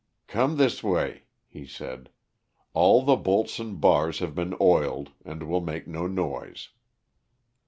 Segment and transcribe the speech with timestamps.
[0.25, 2.09] "Come this way," he said.
[2.73, 6.69] "All the bolts and bars have been oiled and will make no noise."